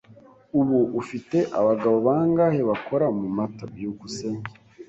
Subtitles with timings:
[0.59, 3.63] Ubu ufite abagabo bangahe bakora mu mata?
[3.73, 4.51] byukusenge